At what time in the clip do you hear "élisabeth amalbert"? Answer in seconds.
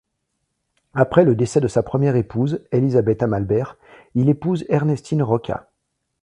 2.71-3.77